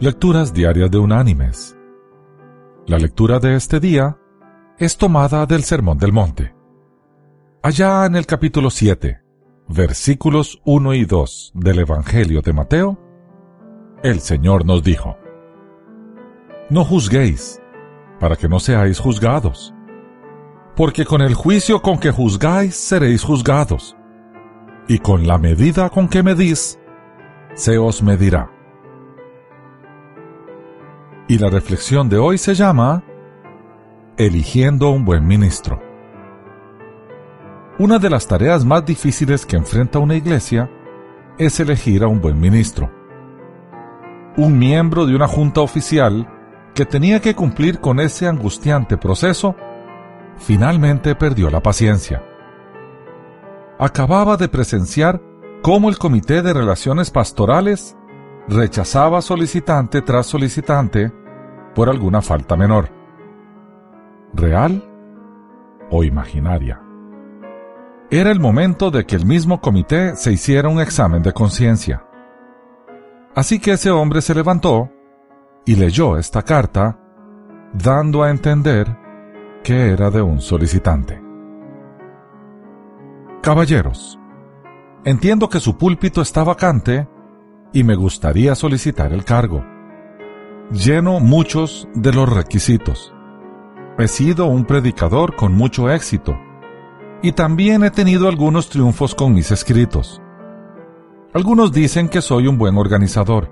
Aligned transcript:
Lecturas 0.00 0.52
Diarias 0.52 0.90
de 0.90 0.98
Unánimes. 0.98 1.78
La 2.88 2.98
lectura 2.98 3.38
de 3.38 3.54
este 3.54 3.78
día 3.78 4.18
es 4.76 4.98
tomada 4.98 5.46
del 5.46 5.62
Sermón 5.62 5.98
del 5.98 6.12
Monte. 6.12 6.52
Allá 7.62 8.04
en 8.04 8.16
el 8.16 8.26
capítulo 8.26 8.70
7, 8.70 9.22
versículos 9.68 10.60
1 10.64 10.94
y 10.94 11.04
2 11.04 11.52
del 11.54 11.78
Evangelio 11.78 12.42
de 12.42 12.52
Mateo, 12.52 12.98
el 14.02 14.18
Señor 14.18 14.66
nos 14.66 14.82
dijo, 14.82 15.16
No 16.70 16.84
juzguéis, 16.84 17.62
para 18.18 18.34
que 18.34 18.48
no 18.48 18.58
seáis 18.58 18.98
juzgados, 18.98 19.72
porque 20.74 21.04
con 21.04 21.22
el 21.22 21.34
juicio 21.34 21.82
con 21.82 21.98
que 21.98 22.10
juzgáis 22.10 22.74
seréis 22.74 23.22
juzgados, 23.22 23.96
y 24.88 24.98
con 24.98 25.28
la 25.28 25.38
medida 25.38 25.88
con 25.88 26.08
que 26.08 26.24
medís, 26.24 26.80
se 27.54 27.78
os 27.78 28.02
medirá. 28.02 28.53
Y 31.34 31.38
la 31.38 31.50
reflexión 31.50 32.08
de 32.08 32.16
hoy 32.16 32.38
se 32.38 32.54
llama 32.54 33.02
Eligiendo 34.16 34.90
un 34.90 35.04
buen 35.04 35.26
ministro. 35.26 35.82
Una 37.76 37.98
de 37.98 38.08
las 38.08 38.28
tareas 38.28 38.64
más 38.64 38.86
difíciles 38.86 39.44
que 39.44 39.56
enfrenta 39.56 39.98
una 39.98 40.14
iglesia 40.14 40.70
es 41.36 41.58
elegir 41.58 42.04
a 42.04 42.06
un 42.06 42.20
buen 42.20 42.38
ministro. 42.38 42.88
Un 44.36 44.56
miembro 44.60 45.06
de 45.06 45.16
una 45.16 45.26
junta 45.26 45.60
oficial 45.60 46.28
que 46.72 46.86
tenía 46.86 47.20
que 47.20 47.34
cumplir 47.34 47.80
con 47.80 47.98
ese 47.98 48.28
angustiante 48.28 48.96
proceso, 48.96 49.56
finalmente 50.36 51.16
perdió 51.16 51.50
la 51.50 51.60
paciencia. 51.60 52.22
Acababa 53.80 54.36
de 54.36 54.46
presenciar 54.46 55.20
cómo 55.62 55.88
el 55.88 55.98
Comité 55.98 56.42
de 56.42 56.52
Relaciones 56.52 57.10
Pastorales 57.10 57.96
rechazaba 58.46 59.20
solicitante 59.20 60.00
tras 60.00 60.26
solicitante 60.26 61.23
por 61.74 61.88
alguna 61.88 62.22
falta 62.22 62.56
menor. 62.56 62.88
¿Real 64.32 64.82
o 65.90 66.04
imaginaria? 66.04 66.80
Era 68.10 68.30
el 68.30 68.40
momento 68.40 68.90
de 68.90 69.06
que 69.06 69.16
el 69.16 69.26
mismo 69.26 69.60
comité 69.60 70.14
se 70.16 70.32
hiciera 70.32 70.68
un 70.68 70.80
examen 70.80 71.22
de 71.22 71.32
conciencia. 71.32 72.04
Así 73.34 73.58
que 73.58 73.72
ese 73.72 73.90
hombre 73.90 74.20
se 74.20 74.34
levantó 74.34 74.90
y 75.64 75.76
leyó 75.76 76.16
esta 76.16 76.42
carta, 76.42 76.98
dando 77.72 78.22
a 78.22 78.30
entender 78.30 78.96
que 79.64 79.90
era 79.90 80.10
de 80.10 80.22
un 80.22 80.40
solicitante. 80.40 81.20
Caballeros, 83.42 84.18
entiendo 85.04 85.48
que 85.48 85.60
su 85.60 85.76
púlpito 85.76 86.22
está 86.22 86.44
vacante 86.44 87.08
y 87.72 87.82
me 87.82 87.96
gustaría 87.96 88.54
solicitar 88.54 89.12
el 89.12 89.24
cargo. 89.24 89.73
Lleno 90.72 91.20
muchos 91.20 91.86
de 91.94 92.12
los 92.12 92.26
requisitos. 92.28 93.12
He 93.98 94.08
sido 94.08 94.46
un 94.46 94.64
predicador 94.64 95.36
con 95.36 95.52
mucho 95.52 95.90
éxito 95.90 96.36
y 97.22 97.32
también 97.32 97.84
he 97.84 97.90
tenido 97.90 98.28
algunos 98.28 98.70
triunfos 98.70 99.14
con 99.14 99.34
mis 99.34 99.50
escritos. 99.50 100.22
Algunos 101.34 101.70
dicen 101.70 102.08
que 102.08 102.22
soy 102.22 102.46
un 102.46 102.56
buen 102.56 102.78
organizador. 102.78 103.50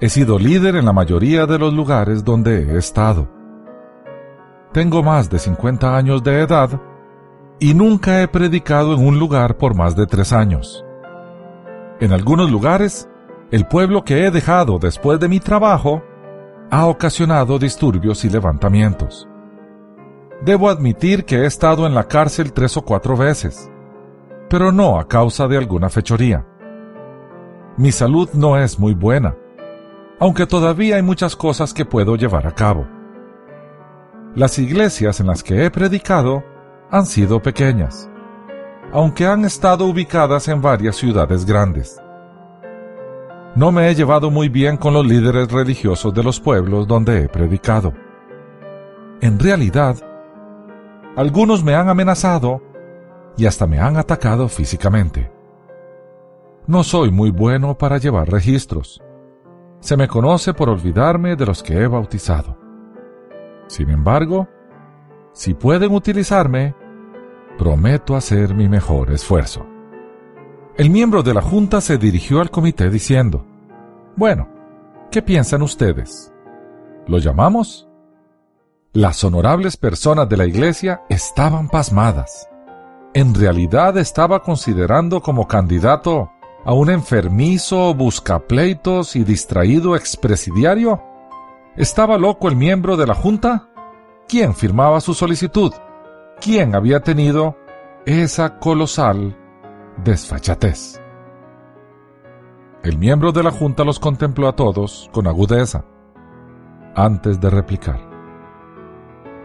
He 0.00 0.08
sido 0.08 0.38
líder 0.38 0.76
en 0.76 0.84
la 0.84 0.92
mayoría 0.92 1.44
de 1.44 1.58
los 1.58 1.74
lugares 1.74 2.24
donde 2.24 2.72
he 2.72 2.78
estado. 2.78 3.28
Tengo 4.72 5.02
más 5.02 5.28
de 5.28 5.40
50 5.40 5.96
años 5.96 6.22
de 6.22 6.40
edad 6.40 6.80
y 7.58 7.74
nunca 7.74 8.22
he 8.22 8.28
predicado 8.28 8.94
en 8.94 9.04
un 9.04 9.18
lugar 9.18 9.56
por 9.56 9.74
más 9.74 9.96
de 9.96 10.06
tres 10.06 10.32
años. 10.32 10.84
En 11.98 12.12
algunos 12.12 12.50
lugares, 12.50 13.08
el 13.50 13.66
pueblo 13.66 14.04
que 14.04 14.24
he 14.24 14.30
dejado 14.30 14.78
después 14.78 15.20
de 15.20 15.28
mi 15.28 15.38
trabajo 15.38 16.02
ha 16.70 16.86
ocasionado 16.86 17.58
disturbios 17.58 18.24
y 18.24 18.30
levantamientos. 18.30 19.28
Debo 20.42 20.68
admitir 20.68 21.24
que 21.24 21.36
he 21.36 21.46
estado 21.46 21.86
en 21.86 21.94
la 21.94 22.04
cárcel 22.04 22.52
tres 22.52 22.76
o 22.76 22.82
cuatro 22.82 23.16
veces, 23.16 23.70
pero 24.50 24.72
no 24.72 24.98
a 24.98 25.06
causa 25.06 25.46
de 25.46 25.56
alguna 25.56 25.88
fechoría. 25.88 26.44
Mi 27.76 27.92
salud 27.92 28.28
no 28.32 28.58
es 28.58 28.78
muy 28.78 28.94
buena, 28.94 29.36
aunque 30.18 30.46
todavía 30.46 30.96
hay 30.96 31.02
muchas 31.02 31.36
cosas 31.36 31.72
que 31.72 31.84
puedo 31.84 32.16
llevar 32.16 32.46
a 32.46 32.54
cabo. 32.54 32.86
Las 34.34 34.58
iglesias 34.58 35.20
en 35.20 35.28
las 35.28 35.42
que 35.42 35.64
he 35.64 35.70
predicado 35.70 36.42
han 36.90 37.06
sido 37.06 37.40
pequeñas, 37.40 38.10
aunque 38.92 39.26
han 39.26 39.44
estado 39.44 39.86
ubicadas 39.86 40.48
en 40.48 40.60
varias 40.60 40.96
ciudades 40.96 41.44
grandes. 41.44 42.00
No 43.56 43.72
me 43.72 43.88
he 43.88 43.94
llevado 43.94 44.30
muy 44.30 44.50
bien 44.50 44.76
con 44.76 44.92
los 44.92 45.06
líderes 45.06 45.50
religiosos 45.50 46.12
de 46.12 46.22
los 46.22 46.40
pueblos 46.40 46.86
donde 46.86 47.22
he 47.22 47.28
predicado. 47.30 47.94
En 49.22 49.38
realidad, 49.38 49.96
algunos 51.16 51.64
me 51.64 51.74
han 51.74 51.88
amenazado 51.88 52.60
y 53.38 53.46
hasta 53.46 53.66
me 53.66 53.80
han 53.80 53.96
atacado 53.96 54.48
físicamente. 54.48 55.32
No 56.66 56.84
soy 56.84 57.10
muy 57.10 57.30
bueno 57.30 57.78
para 57.78 57.96
llevar 57.96 58.30
registros. 58.30 59.02
Se 59.80 59.96
me 59.96 60.06
conoce 60.06 60.52
por 60.52 60.68
olvidarme 60.68 61.34
de 61.34 61.46
los 61.46 61.62
que 61.62 61.80
he 61.80 61.86
bautizado. 61.86 62.58
Sin 63.68 63.88
embargo, 63.88 64.48
si 65.32 65.54
pueden 65.54 65.94
utilizarme, 65.94 66.74
prometo 67.56 68.16
hacer 68.16 68.54
mi 68.54 68.68
mejor 68.68 69.12
esfuerzo. 69.12 69.66
El 70.78 70.90
miembro 70.90 71.22
de 71.22 71.32
la 71.32 71.40
Junta 71.40 71.80
se 71.80 71.96
dirigió 71.96 72.42
al 72.42 72.50
comité 72.50 72.90
diciendo, 72.90 73.46
Bueno, 74.14 74.46
¿qué 75.10 75.22
piensan 75.22 75.62
ustedes? 75.62 76.34
¿Lo 77.06 77.16
llamamos? 77.16 77.88
Las 78.92 79.24
honorables 79.24 79.78
personas 79.78 80.28
de 80.28 80.36
la 80.36 80.44
iglesia 80.44 81.00
estaban 81.08 81.70
pasmadas. 81.70 82.50
En 83.14 83.34
realidad 83.34 83.96
estaba 83.96 84.42
considerando 84.42 85.22
como 85.22 85.48
candidato 85.48 86.30
a 86.62 86.74
un 86.74 86.90
enfermizo, 86.90 87.94
buscapleitos 87.94 89.16
y 89.16 89.24
distraído 89.24 89.96
expresidiario. 89.96 91.02
¿Estaba 91.74 92.18
loco 92.18 92.48
el 92.48 92.56
miembro 92.56 92.98
de 92.98 93.06
la 93.06 93.14
Junta? 93.14 93.70
¿Quién 94.28 94.54
firmaba 94.54 95.00
su 95.00 95.14
solicitud? 95.14 95.72
¿Quién 96.38 96.74
había 96.74 97.00
tenido 97.00 97.56
esa 98.04 98.58
colosal 98.58 99.45
desfachatez? 100.04 101.00
El 102.82 102.98
miembro 102.98 103.32
de 103.32 103.42
la 103.42 103.50
Junta 103.50 103.84
los 103.84 103.98
contempló 103.98 104.48
a 104.48 104.54
todos 104.54 105.10
con 105.12 105.26
agudeza, 105.26 105.84
antes 106.94 107.40
de 107.40 107.50
replicar. 107.50 108.00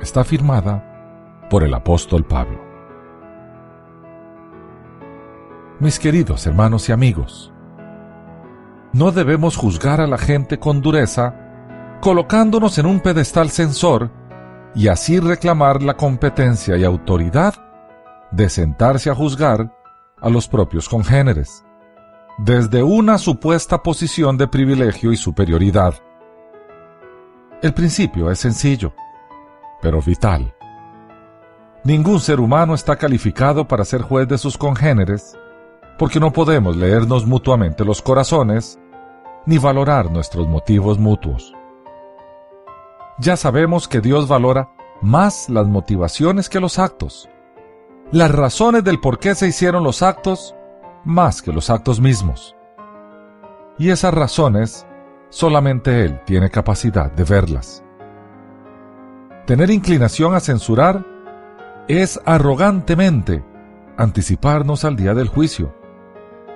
Está 0.00 0.24
firmada 0.24 1.46
por 1.48 1.64
el 1.64 1.74
apóstol 1.74 2.24
Pablo. 2.24 2.60
Mis 5.78 5.98
queridos 5.98 6.46
hermanos 6.46 6.88
y 6.88 6.92
amigos, 6.92 7.52
no 8.92 9.12
debemos 9.12 9.56
juzgar 9.56 10.00
a 10.00 10.06
la 10.06 10.18
gente 10.18 10.58
con 10.58 10.80
dureza 10.80 11.34
colocándonos 12.00 12.78
en 12.78 12.86
un 12.86 13.00
pedestal 13.00 13.50
censor 13.50 14.10
y 14.74 14.88
así 14.88 15.18
reclamar 15.18 15.82
la 15.82 15.96
competencia 15.96 16.76
y 16.76 16.84
autoridad 16.84 17.54
de 18.30 18.48
sentarse 18.48 19.10
a 19.10 19.14
juzgar 19.14 19.72
a 20.20 20.28
los 20.30 20.48
propios 20.48 20.88
congéneres, 20.88 21.64
desde 22.38 22.82
una 22.82 23.18
supuesta 23.18 23.82
posición 23.82 24.36
de 24.36 24.48
privilegio 24.48 25.12
y 25.12 25.16
superioridad. 25.16 25.94
El 27.62 27.74
principio 27.74 28.30
es 28.30 28.38
sencillo, 28.38 28.92
pero 29.82 30.00
vital. 30.00 30.54
Ningún 31.84 32.20
ser 32.20 32.40
humano 32.40 32.74
está 32.74 32.96
calificado 32.96 33.66
para 33.66 33.84
ser 33.84 34.02
juez 34.02 34.28
de 34.28 34.38
sus 34.38 34.56
congéneres, 34.58 35.36
porque 35.98 36.20
no 36.20 36.32
podemos 36.32 36.76
leernos 36.76 37.26
mutuamente 37.26 37.84
los 37.84 38.02
corazones 38.02 38.78
ni 39.46 39.58
valorar 39.58 40.10
nuestros 40.10 40.46
motivos 40.46 40.98
mutuos 40.98 41.54
ya 43.20 43.36
sabemos 43.36 43.86
que 43.86 44.00
Dios 44.00 44.28
valora 44.28 44.70
más 45.02 45.50
las 45.50 45.66
motivaciones 45.66 46.48
que 46.48 46.58
los 46.58 46.78
actos, 46.78 47.28
las 48.12 48.30
razones 48.30 48.82
del 48.82 48.98
por 48.98 49.18
qué 49.18 49.34
se 49.34 49.46
hicieron 49.46 49.84
los 49.84 50.02
actos 50.02 50.54
más 51.04 51.42
que 51.42 51.52
los 51.52 51.70
actos 51.70 52.00
mismos. 52.00 52.56
Y 53.78 53.90
esas 53.90 54.12
razones 54.12 54.86
solamente 55.28 56.04
Él 56.04 56.20
tiene 56.24 56.50
capacidad 56.50 57.10
de 57.12 57.24
verlas. 57.24 57.84
Tener 59.46 59.70
inclinación 59.70 60.34
a 60.34 60.40
censurar 60.40 61.06
es 61.88 62.20
arrogantemente 62.24 63.44
anticiparnos 63.96 64.84
al 64.84 64.96
día 64.96 65.14
del 65.14 65.28
juicio, 65.28 65.74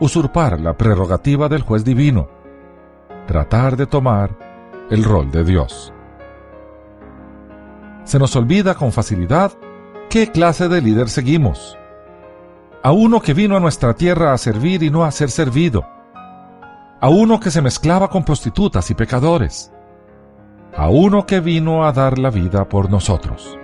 usurpar 0.00 0.60
la 0.60 0.76
prerrogativa 0.76 1.48
del 1.48 1.62
juez 1.62 1.84
divino, 1.84 2.28
tratar 3.26 3.76
de 3.76 3.86
tomar 3.86 4.86
el 4.90 5.04
rol 5.04 5.30
de 5.30 5.44
Dios 5.44 5.92
se 8.06 8.20
nos 8.20 8.36
olvida 8.36 8.74
con 8.76 8.92
facilidad 8.92 9.52
qué 10.08 10.30
clase 10.30 10.68
de 10.68 10.80
líder 10.80 11.08
seguimos. 11.08 11.76
A 12.82 12.92
uno 12.92 13.20
que 13.20 13.34
vino 13.34 13.56
a 13.56 13.60
nuestra 13.60 13.94
tierra 13.94 14.32
a 14.32 14.38
servir 14.38 14.82
y 14.82 14.90
no 14.90 15.04
a 15.04 15.10
ser 15.10 15.30
servido. 15.30 15.84
a 17.00 17.08
uno 17.08 17.40
que 17.40 17.50
se 17.50 17.62
mezclaba 17.62 18.08
con 18.08 18.24
prostitutas 18.24 18.90
y 18.90 18.94
pecadores, 18.94 19.72
a 20.74 20.88
uno 20.88 21.26
que 21.26 21.40
vino 21.40 21.84
a 21.84 21.92
dar 21.92 22.18
la 22.18 22.30
vida 22.30 22.68
por 22.68 22.90
nosotros. 22.90 23.58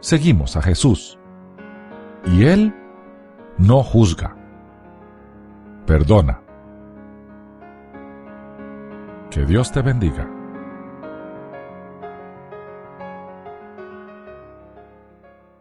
Seguimos 0.00 0.56
a 0.56 0.62
Jesús, 0.62 1.18
y 2.26 2.44
Él 2.44 2.74
no 3.58 3.82
juzga, 3.82 4.36
perdona. 5.86 6.40
Que 9.30 9.44
Dios 9.44 9.72
te 9.72 9.82
bendiga. 9.82 10.33